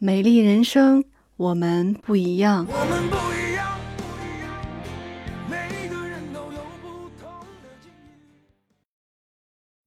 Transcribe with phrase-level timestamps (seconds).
[0.00, 1.02] 美丽人生，
[1.36, 2.64] 我们不一样。
[2.70, 4.54] 我们不一样，不一样，
[5.50, 6.40] 每个人有
[6.80, 7.28] 不同
[7.64, 7.90] 的境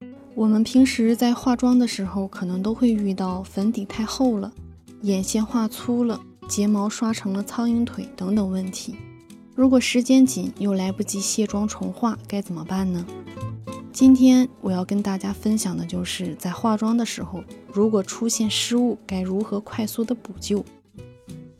[0.01, 0.13] 遇。
[0.35, 4.51] 我们平时在化妆的时候，可能都会遇到粉底太厚了、
[5.03, 6.19] 眼线画粗了、
[6.49, 8.97] 睫毛刷成了苍蝇腿等等问题。
[9.55, 13.05] 如果时间紧又来不及卸妆重画，该怎么办呢？
[13.93, 20.63] 今天我要跟大家分享的就是在化妆的时候，如果出现失误，该如何快速的补救。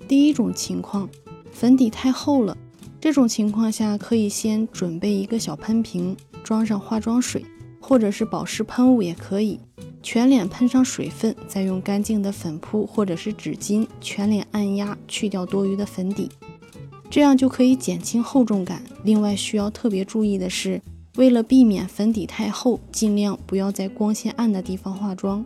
[0.07, 1.09] 第一种情况，
[1.51, 2.57] 粉底太厚了，
[3.01, 7.45] 这种情况下可以先准备一个小喷瓶，装上化妆水
[7.81, 9.59] 或者是保湿喷雾也可以，
[10.01, 16.29] 全脸喷上水分，再用干净的粉扑或者是纸巾全脸按压，去掉多余的粉底，
[17.09, 18.81] 这样就可以减轻厚重感。
[19.03, 20.81] 另外需要特别注意的是。
[21.17, 25.45] 为了避免粉底太厚，尽量不要在光线暗的地方化妆。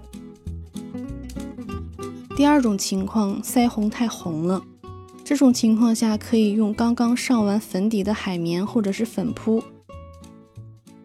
[2.35, 4.63] 第二种情况，腮红太红了，
[5.23, 9.63] 这种情况下可以用刚刚上完粉底的海绵或者是粉扑，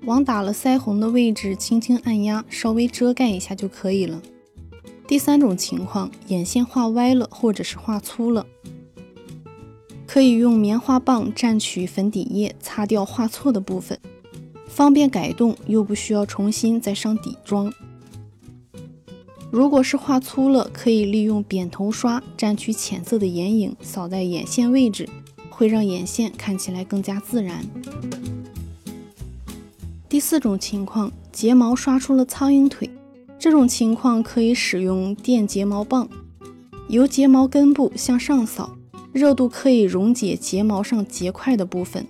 [0.04, 4.20] 往打了腮红的位置轻轻按压，稍微遮盖一下就可以了。
[5.06, 8.44] 第三种情况，眼线画歪了或者是画粗了，
[10.06, 13.98] 可以用棉花棒蘸取粉底液，擦掉画错的部分。
[14.70, 17.72] 方便改动，又不需要重新再上底妆。
[19.50, 25.08] 如果是画粗了，可以利用扁头刷蘸取浅色的眼影，扫在眼线位置，
[25.50, 27.64] 会让眼线看起来更加自然。
[30.08, 32.88] 第四种情况，睫毛刷出了苍蝇腿，
[33.38, 36.08] 这种情况可以使用电睫毛棒，
[36.88, 38.76] 由睫毛根部向上扫，
[39.12, 42.06] 热度可以溶解睫毛上结块的部分。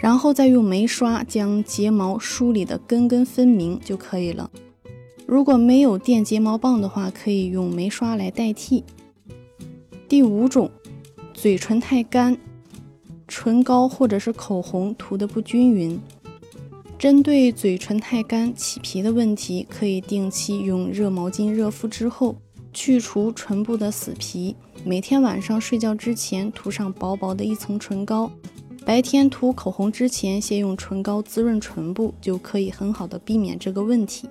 [0.00, 4.50] 然后再用眉刷将睫毛梳理的根根分明就可以了。
[5.26, 8.84] 如果没有电睫毛棒的话，可以用眉刷来代替。
[10.08, 10.70] 第五种，
[11.34, 12.38] 嘴唇太干，
[13.26, 16.00] 唇膏或者是口红涂的不均匀。
[16.98, 22.36] 针对嘴唇太干起皮的问题，可以定期用热毛巾热敷之后，
[22.72, 24.56] 去除唇部的死皮。
[24.84, 28.30] 每天晚上睡觉之前涂上薄薄的一层唇膏。
[28.88, 34.26] 白天涂口红之前，先用唇膏滋润唇部，就可以很好的避免这个问题。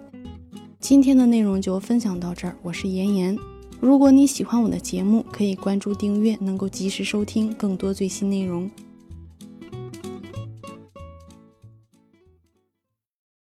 [0.79, 3.37] 今天的内容就分享到这儿，我是妍妍。
[3.79, 8.67] 如果你喜欢我的节目，可以关注订阅，能够及时收听更多最新内容。